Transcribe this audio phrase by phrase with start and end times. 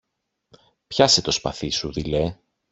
[0.87, 2.35] Πιάσε το σπαθί σου, δειλέ!